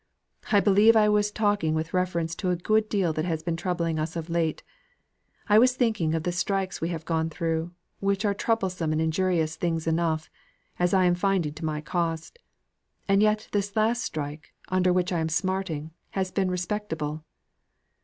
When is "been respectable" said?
16.31-17.23